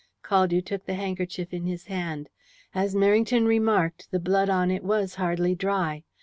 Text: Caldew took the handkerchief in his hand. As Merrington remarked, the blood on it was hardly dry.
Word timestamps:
Caldew 0.23 0.65
took 0.65 0.87
the 0.87 0.95
handkerchief 0.95 1.53
in 1.53 1.67
his 1.67 1.85
hand. 1.85 2.27
As 2.73 2.95
Merrington 2.95 3.45
remarked, 3.45 4.09
the 4.09 4.19
blood 4.19 4.49
on 4.49 4.71
it 4.71 4.83
was 4.83 5.13
hardly 5.21 5.53
dry. 5.53 6.03